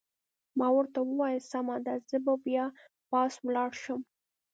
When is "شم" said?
3.81-4.01